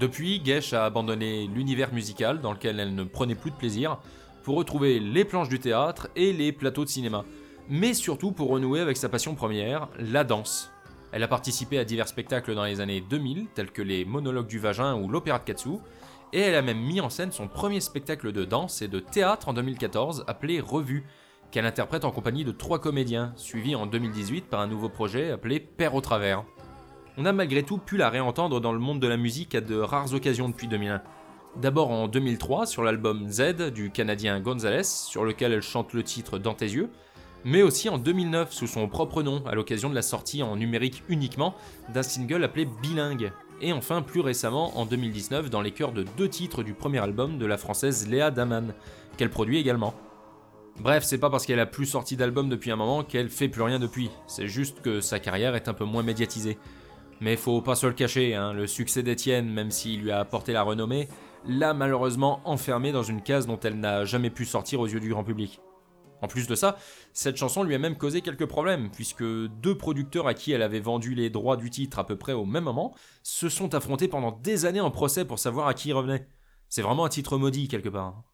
Depuis, 0.02 0.42
Gesh 0.44 0.72
a 0.72 0.84
abandonné 0.84 1.46
l'univers 1.46 1.94
musical 1.94 2.40
dans 2.40 2.52
lequel 2.52 2.80
elle 2.80 2.92
ne 2.92 3.04
prenait 3.04 3.36
plus 3.36 3.52
de 3.52 3.56
plaisir 3.56 4.00
pour 4.42 4.56
retrouver 4.56 4.98
les 4.98 5.24
planches 5.24 5.48
du 5.48 5.60
théâtre 5.60 6.08
et 6.16 6.32
les 6.32 6.50
plateaux 6.50 6.84
de 6.84 6.90
cinéma, 6.90 7.24
mais 7.68 7.94
surtout 7.94 8.32
pour 8.32 8.48
renouer 8.48 8.80
avec 8.80 8.96
sa 8.96 9.08
passion 9.08 9.36
première, 9.36 9.88
la 10.00 10.24
danse. 10.24 10.72
Elle 11.12 11.22
a 11.22 11.28
participé 11.28 11.78
à 11.78 11.84
divers 11.84 12.08
spectacles 12.08 12.56
dans 12.56 12.64
les 12.64 12.80
années 12.80 13.00
2000, 13.00 13.46
tels 13.54 13.70
que 13.70 13.80
les 13.80 14.04
Monologues 14.04 14.48
du 14.48 14.58
Vagin 14.58 14.96
ou 14.96 15.06
l'Opéra 15.06 15.38
de 15.38 15.44
Katsu, 15.44 15.76
et 16.32 16.40
elle 16.40 16.56
a 16.56 16.62
même 16.62 16.80
mis 16.80 17.00
en 17.00 17.08
scène 17.08 17.30
son 17.30 17.46
premier 17.46 17.78
spectacle 17.78 18.32
de 18.32 18.44
danse 18.44 18.82
et 18.82 18.88
de 18.88 18.98
théâtre 18.98 19.50
en 19.50 19.52
2014 19.52 20.24
appelé 20.26 20.58
Revue, 20.58 21.04
qu'elle 21.52 21.64
interprète 21.64 22.04
en 22.04 22.10
compagnie 22.10 22.42
de 22.42 22.50
trois 22.50 22.80
comédiens, 22.80 23.32
suivi 23.36 23.76
en 23.76 23.86
2018 23.86 24.46
par 24.46 24.58
un 24.58 24.66
nouveau 24.66 24.88
projet 24.88 25.30
appelé 25.30 25.60
Père 25.60 25.94
au 25.94 26.00
travers 26.00 26.44
on 27.18 27.24
a 27.24 27.32
malgré 27.32 27.62
tout 27.62 27.78
pu 27.78 27.96
la 27.96 28.08
réentendre 28.08 28.60
dans 28.60 28.72
le 28.72 28.78
monde 28.78 29.00
de 29.00 29.06
la 29.06 29.16
musique 29.16 29.54
à 29.54 29.60
de 29.60 29.76
rares 29.76 30.14
occasions 30.14 30.48
depuis 30.48 30.68
2001. 30.68 31.02
D'abord 31.56 31.90
en 31.90 32.08
2003 32.08 32.66
sur 32.66 32.82
l'album 32.82 33.28
Z 33.28 33.70
du 33.72 33.90
Canadien 33.90 34.40
Gonzalez, 34.40 34.84
sur 34.84 35.24
lequel 35.24 35.52
elle 35.52 35.62
chante 35.62 35.92
le 35.92 36.02
titre 36.02 36.38
Dans 36.38 36.54
tes 36.54 36.66
yeux, 36.66 36.88
mais 37.44 37.62
aussi 37.62 37.90
en 37.90 37.98
2009 37.98 38.52
sous 38.52 38.66
son 38.66 38.88
propre 38.88 39.22
nom 39.22 39.44
à 39.46 39.54
l'occasion 39.54 39.90
de 39.90 39.94
la 39.94 40.02
sortie 40.02 40.42
en 40.42 40.56
numérique 40.56 41.02
uniquement 41.08 41.54
d'un 41.92 42.02
single 42.02 42.44
appelé 42.44 42.66
Bilingue, 42.82 43.32
et 43.60 43.74
enfin 43.74 44.00
plus 44.00 44.20
récemment 44.20 44.78
en 44.78 44.86
2019 44.86 45.50
dans 45.50 45.60
les 45.60 45.72
chœurs 45.72 45.92
de 45.92 46.04
deux 46.16 46.28
titres 46.28 46.62
du 46.62 46.72
premier 46.72 47.00
album 47.00 47.36
de 47.36 47.46
la 47.46 47.58
française 47.58 48.08
Léa 48.08 48.30
Daman, 48.30 48.72
qu'elle 49.18 49.30
produit 49.30 49.58
également. 49.58 49.92
Bref, 50.80 51.04
c'est 51.04 51.18
pas 51.18 51.28
parce 51.28 51.44
qu'elle 51.44 51.60
a 51.60 51.66
plus 51.66 51.84
sorti 51.84 52.16
d'album 52.16 52.48
depuis 52.48 52.70
un 52.70 52.76
moment 52.76 53.04
qu'elle 53.04 53.28
fait 53.28 53.48
plus 53.48 53.62
rien 53.62 53.78
depuis, 53.78 54.10
c'est 54.26 54.48
juste 54.48 54.80
que 54.80 55.02
sa 55.02 55.20
carrière 55.20 55.54
est 55.54 55.68
un 55.68 55.74
peu 55.74 55.84
moins 55.84 56.02
médiatisée. 56.02 56.56
Mais 57.22 57.36
faut 57.36 57.62
pas 57.62 57.76
se 57.76 57.86
le 57.86 57.92
cacher, 57.92 58.34
hein, 58.34 58.52
le 58.52 58.66
succès 58.66 59.04
d'Étienne, 59.04 59.48
même 59.48 59.70
s'il 59.70 60.02
lui 60.02 60.10
a 60.10 60.18
apporté 60.18 60.52
la 60.52 60.64
renommée, 60.64 61.08
l'a 61.46 61.72
malheureusement 61.72 62.40
enfermée 62.44 62.90
dans 62.90 63.04
une 63.04 63.22
case 63.22 63.46
dont 63.46 63.60
elle 63.60 63.78
n'a 63.78 64.04
jamais 64.04 64.28
pu 64.28 64.44
sortir 64.44 64.80
aux 64.80 64.88
yeux 64.88 64.98
du 64.98 65.10
grand 65.10 65.22
public. 65.22 65.60
En 66.20 66.26
plus 66.26 66.48
de 66.48 66.56
ça, 66.56 66.76
cette 67.12 67.36
chanson 67.36 67.62
lui 67.62 67.76
a 67.76 67.78
même 67.78 67.96
causé 67.96 68.22
quelques 68.22 68.46
problèmes, 68.46 68.90
puisque 68.90 69.22
deux 69.22 69.78
producteurs 69.78 70.26
à 70.26 70.34
qui 70.34 70.50
elle 70.50 70.62
avait 70.62 70.80
vendu 70.80 71.14
les 71.14 71.30
droits 71.30 71.56
du 71.56 71.70
titre 71.70 72.00
à 72.00 72.06
peu 72.06 72.16
près 72.18 72.32
au 72.32 72.44
même 72.44 72.64
moment 72.64 72.92
se 73.22 73.48
sont 73.48 73.72
affrontés 73.72 74.08
pendant 74.08 74.32
des 74.32 74.66
années 74.66 74.80
en 74.80 74.90
procès 74.90 75.24
pour 75.24 75.38
savoir 75.38 75.68
à 75.68 75.74
qui 75.74 75.90
il 75.90 75.92
revenait. 75.92 76.26
C'est 76.68 76.82
vraiment 76.82 77.04
un 77.04 77.08
titre 77.08 77.38
maudit 77.38 77.68
quelque 77.68 77.88
part. 77.88 78.31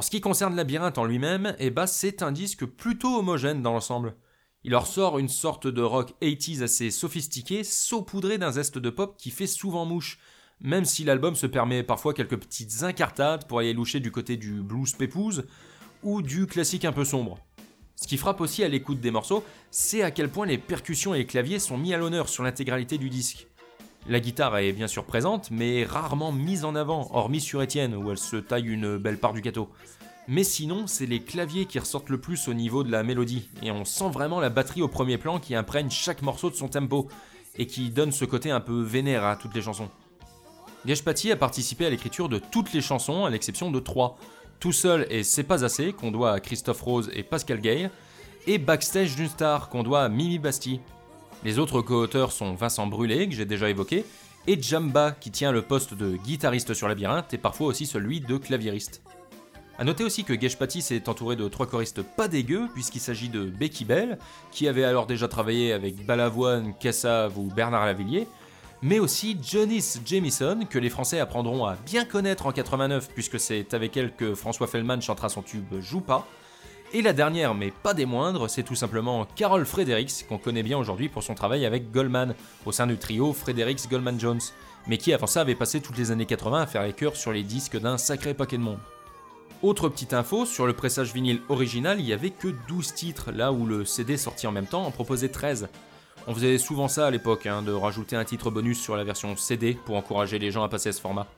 En 0.00 0.02
ce 0.02 0.10
qui 0.10 0.22
concerne 0.22 0.56
Labyrinthe 0.56 0.96
en 0.96 1.04
lui-même, 1.04 1.54
eh 1.58 1.68
ben, 1.68 1.86
c'est 1.86 2.22
un 2.22 2.32
disque 2.32 2.64
plutôt 2.64 3.18
homogène 3.18 3.60
dans 3.60 3.74
l'ensemble. 3.74 4.16
Il 4.64 4.74
en 4.74 4.80
ressort 4.80 5.18
une 5.18 5.28
sorte 5.28 5.66
de 5.66 5.82
rock 5.82 6.14
80s 6.22 6.62
assez 6.62 6.90
sophistiqué, 6.90 7.64
saupoudré 7.64 8.38
d'un 8.38 8.50
zeste 8.50 8.78
de 8.78 8.88
pop 8.88 9.14
qui 9.18 9.30
fait 9.30 9.46
souvent 9.46 9.84
mouche, 9.84 10.18
même 10.62 10.86
si 10.86 11.04
l'album 11.04 11.34
se 11.34 11.46
permet 11.46 11.82
parfois 11.82 12.14
quelques 12.14 12.38
petites 12.38 12.82
incartades 12.82 13.46
pour 13.46 13.58
aller 13.58 13.74
loucher 13.74 14.00
du 14.00 14.10
côté 14.10 14.38
du 14.38 14.62
blues 14.62 14.94
pépouze 14.94 15.44
ou 16.02 16.22
du 16.22 16.46
classique 16.46 16.86
un 16.86 16.92
peu 16.92 17.04
sombre. 17.04 17.38
Ce 17.94 18.08
qui 18.08 18.16
frappe 18.16 18.40
aussi 18.40 18.64
à 18.64 18.68
l'écoute 18.68 19.00
des 19.00 19.10
morceaux, 19.10 19.44
c'est 19.70 20.00
à 20.00 20.10
quel 20.10 20.30
point 20.30 20.46
les 20.46 20.56
percussions 20.56 21.14
et 21.14 21.18
les 21.18 21.26
claviers 21.26 21.58
sont 21.58 21.76
mis 21.76 21.92
à 21.92 21.98
l'honneur 21.98 22.30
sur 22.30 22.42
l'intégralité 22.42 22.96
du 22.96 23.10
disque. 23.10 23.49
La 24.08 24.20
guitare 24.20 24.58
est 24.58 24.72
bien 24.72 24.88
sûr 24.88 25.04
présente, 25.04 25.50
mais 25.50 25.84
rarement 25.84 26.32
mise 26.32 26.64
en 26.64 26.74
avant, 26.74 27.08
hormis 27.12 27.40
sur 27.40 27.62
Étienne, 27.62 27.94
où 27.94 28.10
elle 28.10 28.18
se 28.18 28.36
taille 28.36 28.68
une 28.68 28.96
belle 28.96 29.18
part 29.18 29.32
du 29.32 29.40
gâteau. 29.40 29.68
Mais 30.26 30.44
sinon, 30.44 30.86
c'est 30.86 31.06
les 31.06 31.22
claviers 31.22 31.66
qui 31.66 31.78
ressortent 31.78 32.08
le 32.08 32.20
plus 32.20 32.48
au 32.48 32.54
niveau 32.54 32.82
de 32.82 32.90
la 32.90 33.02
mélodie, 33.02 33.48
et 33.62 33.70
on 33.70 33.84
sent 33.84 34.10
vraiment 34.10 34.40
la 34.40 34.48
batterie 34.48 34.82
au 34.82 34.88
premier 34.88 35.18
plan 35.18 35.38
qui 35.38 35.54
imprègne 35.54 35.90
chaque 35.90 36.22
morceau 36.22 36.50
de 36.50 36.54
son 36.54 36.68
tempo. 36.68 37.08
et 37.58 37.66
qui 37.66 37.90
donne 37.90 38.12
ce 38.12 38.24
côté 38.24 38.50
un 38.50 38.60
peu 38.60 38.80
vénère 38.80 39.24
à 39.24 39.36
toutes 39.36 39.54
les 39.54 39.62
chansons. 39.62 39.90
Geshpati 40.86 41.32
a 41.32 41.36
participé 41.36 41.84
à 41.84 41.90
l'écriture 41.90 42.28
de 42.28 42.38
toutes 42.38 42.72
les 42.72 42.80
chansons 42.80 43.24
à 43.24 43.30
l'exception 43.30 43.70
de 43.70 43.80
trois. 43.80 44.16
Tout 44.60 44.72
seul 44.72 45.06
et 45.10 45.24
C'est 45.24 45.42
pas 45.42 45.64
assez, 45.64 45.92
qu'on 45.92 46.10
doit 46.10 46.32
à 46.32 46.40
Christophe 46.40 46.80
Rose 46.80 47.10
et 47.12 47.22
Pascal 47.22 47.60
Gay, 47.60 47.90
et 48.46 48.58
Backstage 48.58 49.16
d'une 49.16 49.28
star, 49.28 49.68
qu'on 49.68 49.82
doit 49.82 50.04
à 50.04 50.08
Mimi 50.08 50.38
Basti. 50.38 50.80
Les 51.42 51.58
autres 51.58 51.80
co-auteurs 51.80 52.32
sont 52.32 52.54
Vincent 52.54 52.86
Brûlé, 52.86 53.26
que 53.26 53.34
j'ai 53.34 53.46
déjà 53.46 53.70
évoqué, 53.70 54.04
et 54.46 54.60
Jamba, 54.60 55.12
qui 55.12 55.30
tient 55.30 55.52
le 55.52 55.62
poste 55.62 55.94
de 55.94 56.16
guitariste 56.16 56.74
sur 56.74 56.86
Labyrinthe 56.86 57.32
et 57.32 57.38
parfois 57.38 57.68
aussi 57.68 57.86
celui 57.86 58.20
de 58.20 58.36
claviériste. 58.36 59.02
A 59.78 59.84
noter 59.84 60.04
aussi 60.04 60.24
que 60.24 60.38
Geshpati 60.38 60.82
s'est 60.82 61.08
entouré 61.08 61.36
de 61.36 61.48
trois 61.48 61.66
choristes 61.66 62.02
pas 62.02 62.28
dégueux, 62.28 62.68
puisqu'il 62.74 63.00
s'agit 63.00 63.30
de 63.30 63.44
Becky 63.44 63.86
Bell, 63.86 64.18
qui 64.52 64.68
avait 64.68 64.84
alors 64.84 65.06
déjà 65.06 65.28
travaillé 65.28 65.72
avec 65.72 66.04
Balavoine, 66.04 66.74
Cassav 66.78 67.38
ou 67.38 67.44
Bernard 67.44 67.86
Lavillier, 67.86 68.26
mais 68.82 68.98
aussi 68.98 69.38
Janice 69.42 70.02
Jamison, 70.04 70.66
que 70.68 70.78
les 70.78 70.90
Français 70.90 71.20
apprendront 71.20 71.64
à 71.64 71.76
bien 71.86 72.04
connaître 72.04 72.44
en 72.44 72.52
89, 72.52 73.08
puisque 73.14 73.40
c'est 73.40 73.72
avec 73.72 73.96
elle 73.96 74.14
que 74.14 74.34
François 74.34 74.66
Fellman 74.66 75.00
chantera 75.00 75.30
son 75.30 75.40
tube 75.40 75.80
Joue 75.80 76.02
pas. 76.02 76.26
Et 76.92 77.02
la 77.02 77.12
dernière, 77.12 77.54
mais 77.54 77.70
pas 77.70 77.94
des 77.94 78.04
moindres, 78.04 78.50
c'est 78.50 78.64
tout 78.64 78.74
simplement 78.74 79.24
Carol 79.36 79.64
Fredericks, 79.64 80.26
qu'on 80.28 80.38
connaît 80.38 80.64
bien 80.64 80.76
aujourd'hui 80.76 81.08
pour 81.08 81.22
son 81.22 81.36
travail 81.36 81.64
avec 81.64 81.92
Goldman, 81.92 82.34
au 82.66 82.72
sein 82.72 82.88
du 82.88 82.96
trio 82.96 83.32
Fredericks 83.32 83.88
Goldman 83.88 84.18
Jones, 84.18 84.40
mais 84.88 84.98
qui 84.98 85.12
avant 85.12 85.28
ça 85.28 85.42
avait 85.42 85.54
passé 85.54 85.80
toutes 85.80 85.96
les 85.96 86.10
années 86.10 86.26
80 86.26 86.62
à 86.62 86.66
faire 86.66 86.82
les 86.82 86.92
chœurs 86.92 87.14
sur 87.14 87.30
les 87.30 87.44
disques 87.44 87.78
d'un 87.78 87.96
sacré 87.96 88.34
paquet 88.34 88.58
de 88.58 88.62
monde. 88.62 88.80
Autre 89.62 89.88
petite 89.88 90.14
info, 90.14 90.44
sur 90.44 90.66
le 90.66 90.72
pressage 90.72 91.14
vinyle 91.14 91.42
original, 91.48 92.00
il 92.00 92.06
y 92.06 92.12
avait 92.12 92.30
que 92.30 92.48
12 92.66 92.92
titres, 92.94 93.30
là 93.30 93.52
où 93.52 93.66
le 93.66 93.84
CD 93.84 94.16
sorti 94.16 94.48
en 94.48 94.52
même 94.52 94.66
temps 94.66 94.84
en 94.84 94.90
proposait 94.90 95.28
13. 95.28 95.68
On 96.26 96.34
faisait 96.34 96.58
souvent 96.58 96.88
ça 96.88 97.06
à 97.06 97.10
l'époque, 97.12 97.46
hein, 97.46 97.62
de 97.62 97.70
rajouter 97.70 98.16
un 98.16 98.24
titre 98.24 98.50
bonus 98.50 98.80
sur 98.80 98.96
la 98.96 99.04
version 99.04 99.36
CD 99.36 99.78
pour 99.86 99.94
encourager 99.94 100.40
les 100.40 100.50
gens 100.50 100.64
à 100.64 100.68
passer 100.68 100.88
à 100.88 100.92
ce 100.92 101.00
format. 101.00 101.28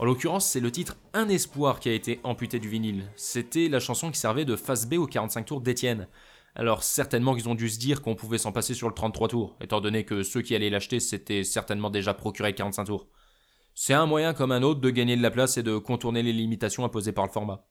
En 0.00 0.06
l'occurrence, 0.06 0.46
c'est 0.46 0.60
le 0.60 0.72
titre 0.72 0.96
Un 1.12 1.28
espoir 1.28 1.78
qui 1.78 1.90
a 1.90 1.92
été 1.92 2.20
amputé 2.24 2.58
du 2.58 2.70
vinyle. 2.70 3.12
C'était 3.16 3.68
la 3.68 3.80
chanson 3.80 4.10
qui 4.10 4.18
servait 4.18 4.46
de 4.46 4.56
face 4.56 4.88
B 4.88 4.94
au 4.94 5.06
45 5.06 5.44
tours 5.44 5.60
d'Étienne. 5.60 6.08
Alors 6.54 6.82
certainement 6.82 7.34
qu'ils 7.34 7.50
ont 7.50 7.54
dû 7.54 7.68
se 7.68 7.78
dire 7.78 8.00
qu'on 8.00 8.14
pouvait 8.14 8.38
s'en 8.38 8.50
passer 8.50 8.72
sur 8.72 8.88
le 8.88 8.94
33 8.94 9.28
tours, 9.28 9.56
étant 9.60 9.82
donné 9.82 10.06
que 10.06 10.22
ceux 10.22 10.40
qui 10.40 10.54
allaient 10.54 10.70
l'acheter 10.70 11.00
s'étaient 11.00 11.44
certainement 11.44 11.90
déjà 11.90 12.14
procuré 12.14 12.54
45 12.54 12.86
tours. 12.86 13.08
C'est 13.74 13.92
un 13.92 14.06
moyen 14.06 14.32
comme 14.32 14.52
un 14.52 14.62
autre 14.62 14.80
de 14.80 14.88
gagner 14.88 15.18
de 15.18 15.22
la 15.22 15.30
place 15.30 15.58
et 15.58 15.62
de 15.62 15.76
contourner 15.76 16.22
les 16.22 16.32
limitations 16.32 16.86
imposées 16.86 17.12
par 17.12 17.26
le 17.26 17.32
format. 17.32 17.66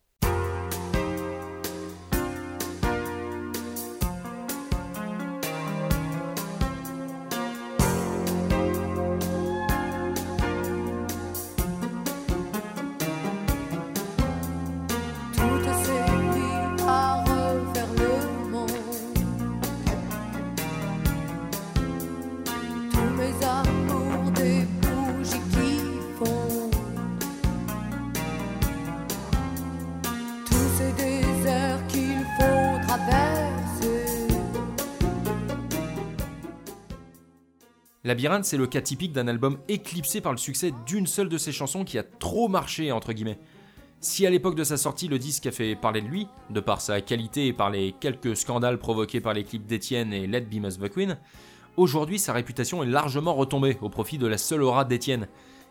Labyrinthe, 38.10 38.46
c'est 38.46 38.58
le 38.58 38.66
cas 38.66 38.82
typique 38.82 39.14
d'un 39.14 39.28
album 39.28 39.60
éclipsé 39.68 40.20
par 40.20 40.32
le 40.32 40.40
succès 40.40 40.74
d'une 40.88 41.06
seule 41.06 41.30
de 41.30 41.38
ses 41.38 41.52
chansons 41.52 41.84
qui 41.84 42.00
a 42.00 42.02
trop 42.02 42.48
marché, 42.48 42.92
entre 42.92 43.14
guillemets. 43.14 43.38
Si 44.02 44.26
à 44.26 44.32
l'époque 44.32 44.56
de 44.56 44.64
sa 44.64 44.78
sortie, 44.78 45.08
le 45.08 45.20
disque 45.20 45.46
a 45.46 45.52
fait 45.52 45.76
parler 45.76 46.02
de 46.02 46.08
lui, 46.08 46.28
de 46.50 46.60
par 46.60 46.82
sa 46.82 47.02
qualité 47.02 47.46
et 47.46 47.54
par 47.54 47.70
les 47.70 47.92
quelques 47.92 48.36
scandales 48.36 48.80
provoqués 48.80 49.22
par 49.22 49.36
les 49.36 49.44
clips 49.44 49.68
d'Etienne 49.68 50.12
et 50.12 50.26
Let 50.26 50.42
Be 50.42 50.56
Must 50.56 50.90
Queen, 50.90 51.20
aujourd'hui 51.78 52.18
sa 52.18 52.34
réputation 52.34 52.82
est 52.82 52.88
largement 52.88 53.36
retombée 53.36 53.78
au 53.80 53.90
profit 53.90 54.18
de 54.18 54.26
la 54.26 54.40
seule 54.40 54.64
aura 54.64 54.86
d'Etienne. 54.86 55.28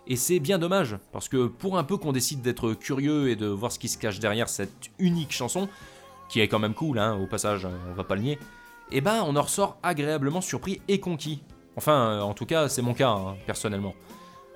Et 0.07 0.15
c'est 0.15 0.39
bien 0.39 0.61
dommage, 0.61 0.97
parce 1.11 1.29
que 1.29 1.49
pour 1.49 1.77
un 1.77 1.83
peu 1.83 1.97
qu'on 1.97 2.13
décide 2.13 2.41
d'être 2.41 2.73
curieux 2.73 3.31
et 3.31 3.35
de 3.35 3.49
voir 3.49 3.73
ce 3.73 3.81
qui 3.81 3.89
se 3.89 3.99
cache 3.99 4.21
derrière 4.21 4.49
cette 4.49 4.93
unique 5.01 5.33
chanson, 5.33 5.69
qui 6.29 6.39
est 6.39 6.47
quand 6.47 6.61
même 6.61 6.75
cool, 6.75 7.01
hein, 7.01 7.19
au 7.21 7.27
passage, 7.27 7.67
on 7.67 7.95
va 7.95 8.05
pas 8.05 8.15
le 8.15 8.23
nier, 8.23 8.39
eh 8.93 9.01
ben 9.01 9.25
on 9.27 9.35
en 9.35 9.43
ressort 9.43 9.77
agréablement 9.83 10.41
surpris 10.41 10.81
et 10.87 11.01
conquis. 11.01 11.43
Enfin, 11.79 12.23
en 12.23 12.35
tout 12.35 12.45
cas, 12.45 12.69
c'est 12.69 12.83
mon 12.83 12.93
cas, 12.93 13.11
hein, 13.11 13.37
personnellement. 13.47 13.95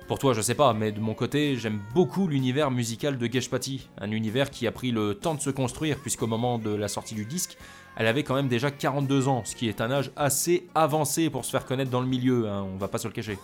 Pour 0.09 0.19
toi, 0.19 0.33
je 0.33 0.41
sais 0.41 0.55
pas, 0.55 0.73
mais 0.73 0.91
de 0.91 0.99
mon 0.99 1.13
côté, 1.13 1.55
j'aime 1.55 1.79
beaucoup 1.93 2.27
l'univers 2.27 2.69
musical 2.69 3.17
de 3.17 3.31
Geshpati, 3.31 3.87
un 3.97 4.11
univers 4.11 4.49
qui 4.49 4.67
a 4.67 4.73
pris 4.73 4.91
le 4.91 5.13
temps 5.13 5.33
de 5.33 5.39
se 5.39 5.49
construire, 5.49 5.99
puisqu'au 5.99 6.27
moment 6.27 6.59
de 6.59 6.75
la 6.75 6.89
sortie 6.89 7.15
du 7.15 7.23
disque, 7.23 7.57
elle 7.95 8.07
avait 8.07 8.23
quand 8.23 8.35
même 8.35 8.49
déjà 8.49 8.71
42 8.71 9.29
ans, 9.29 9.43
ce 9.45 9.55
qui 9.55 9.69
est 9.69 9.79
un 9.79 9.89
âge 9.89 10.11
assez 10.17 10.67
avancé 10.75 11.29
pour 11.29 11.45
se 11.45 11.51
faire 11.51 11.65
connaître 11.65 11.89
dans 11.89 12.01
le 12.01 12.07
milieu, 12.07 12.49
hein, 12.49 12.67
on 12.73 12.75
va 12.75 12.89
pas 12.89 12.97
se 12.97 13.07
le 13.07 13.13
cacher. 13.13 13.39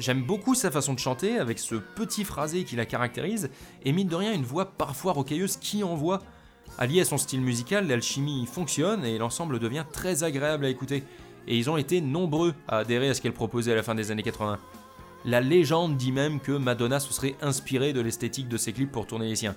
J'aime 0.00 0.24
beaucoup 0.24 0.56
sa 0.56 0.72
façon 0.72 0.92
de 0.92 0.98
chanter, 0.98 1.38
avec 1.38 1.60
ce 1.60 1.76
petit 1.76 2.24
phrasé 2.24 2.64
qui 2.64 2.74
la 2.74 2.86
caractérise, 2.86 3.50
et 3.84 3.92
mine 3.92 4.08
de 4.08 4.16
rien 4.16 4.32
une 4.32 4.42
voix 4.42 4.64
parfois 4.64 5.12
rocailleuse 5.12 5.58
qui 5.58 5.84
envoie. 5.84 6.22
Allié 6.76 7.02
à 7.02 7.04
son 7.04 7.18
style 7.18 7.40
musical, 7.40 7.86
l'alchimie 7.86 8.46
fonctionne 8.46 9.04
et 9.04 9.16
l'ensemble 9.16 9.60
devient 9.60 9.84
très 9.92 10.24
agréable 10.24 10.64
à 10.64 10.70
écouter, 10.70 11.04
et 11.46 11.56
ils 11.56 11.70
ont 11.70 11.76
été 11.76 12.00
nombreux 12.00 12.54
à 12.68 12.78
adhérer 12.78 13.08
à 13.08 13.14
ce 13.14 13.20
qu'elle 13.20 13.32
proposait 13.32 13.72
à 13.72 13.76
la 13.76 13.82
fin 13.82 13.94
des 13.94 14.10
années 14.10 14.22
80. 14.22 14.58
La 15.24 15.40
légende 15.40 15.96
dit 15.96 16.12
même 16.12 16.40
que 16.40 16.52
Madonna 16.52 17.00
se 17.00 17.12
serait 17.12 17.36
inspirée 17.42 17.92
de 17.92 18.00
l'esthétique 18.00 18.48
de 18.48 18.56
ses 18.56 18.72
clips 18.72 18.92
pour 18.92 19.06
tourner 19.06 19.28
les 19.28 19.36
siens. 19.36 19.56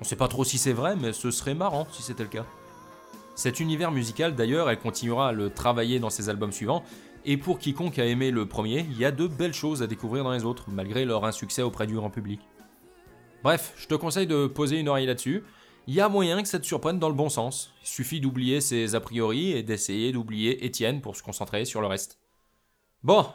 On 0.00 0.04
sait 0.04 0.16
pas 0.16 0.28
trop 0.28 0.44
si 0.44 0.58
c'est 0.58 0.72
vrai, 0.72 0.96
mais 0.96 1.12
ce 1.12 1.30
serait 1.30 1.54
marrant 1.54 1.86
si 1.92 2.02
c'était 2.02 2.24
le 2.24 2.28
cas. 2.28 2.46
Cet 3.36 3.60
univers 3.60 3.90
musical, 3.90 4.34
d'ailleurs, 4.34 4.70
elle 4.70 4.78
continuera 4.78 5.28
à 5.28 5.32
le 5.32 5.50
travailler 5.50 5.98
dans 5.98 6.10
ses 6.10 6.28
albums 6.28 6.52
suivants, 6.52 6.84
et 7.24 7.36
pour 7.36 7.58
quiconque 7.58 7.98
a 7.98 8.04
aimé 8.04 8.30
le 8.30 8.46
premier, 8.46 8.86
il 8.90 8.98
y 8.98 9.04
a 9.04 9.10
de 9.10 9.26
belles 9.26 9.54
choses 9.54 9.82
à 9.82 9.86
découvrir 9.86 10.24
dans 10.24 10.32
les 10.32 10.44
autres, 10.44 10.66
malgré 10.70 11.04
leur 11.04 11.24
insuccès 11.24 11.62
auprès 11.62 11.86
du 11.86 11.94
grand 11.94 12.10
public. 12.10 12.40
Bref, 13.42 13.72
je 13.76 13.86
te 13.86 13.94
conseille 13.94 14.26
de 14.26 14.46
poser 14.46 14.78
une 14.78 14.88
oreille 14.88 15.06
là-dessus. 15.06 15.42
Il 15.86 15.94
y 15.94 16.00
a 16.00 16.08
moyen 16.08 16.42
que 16.42 16.48
ça 16.48 16.58
te 16.58 16.66
surprenne 16.66 16.98
dans 16.98 17.08
le 17.08 17.14
bon 17.14 17.28
sens. 17.28 17.72
Il 17.82 17.86
suffit 17.86 18.20
d'oublier 18.20 18.60
ses 18.60 18.94
a 18.94 19.00
priori 19.00 19.52
et 19.52 19.62
d'essayer 19.62 20.12
d'oublier 20.12 20.64
Étienne 20.64 21.00
pour 21.00 21.16
se 21.16 21.22
concentrer 21.22 21.64
sur 21.64 21.80
le 21.80 21.86
reste. 21.86 22.18
Bon, 23.02 23.26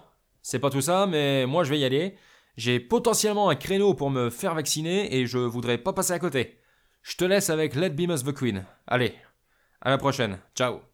c'est 0.41 0.59
pas 0.59 0.71
tout 0.71 0.81
ça, 0.81 1.05
mais 1.05 1.45
moi 1.45 1.63
je 1.63 1.69
vais 1.69 1.79
y 1.79 1.85
aller. 1.85 2.15
J'ai 2.57 2.79
potentiellement 2.79 3.49
un 3.49 3.55
créneau 3.55 3.93
pour 3.93 4.09
me 4.09 4.29
faire 4.29 4.55
vacciner 4.55 5.15
et 5.15 5.27
je 5.27 5.37
voudrais 5.37 5.77
pas 5.77 5.93
passer 5.93 6.13
à 6.13 6.19
côté. 6.19 6.57
Je 7.03 7.15
te 7.15 7.23
laisse 7.23 7.49
avec 7.49 7.75
Let 7.75 7.91
Be 7.91 8.07
Must 8.07 8.25
the 8.25 8.33
Queen. 8.33 8.65
Allez, 8.87 9.13
à 9.81 9.91
la 9.91 9.97
prochaine. 9.97 10.39
Ciao. 10.55 10.88